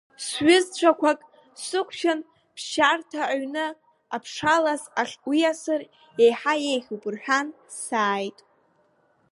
Сҩызцәақәак 0.25 1.19
сықәшәан 1.63 2.19
аԥсшьарҭа 2.49 3.23
ҩны 3.39 3.65
Аԥша-лас 4.15 4.83
ахь 5.01 5.15
уиасыр, 5.27 5.81
еиҳа 6.23 6.53
еиӷьуп 6.71 7.03
рҳәан 7.13 7.47
сааит. 7.81 8.39